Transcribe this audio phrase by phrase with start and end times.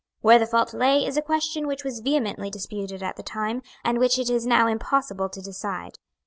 [0.21, 3.99] Where the fault lay is a question which was vehemently disputed at the time, and
[3.99, 5.99] which it is now impossible to decide.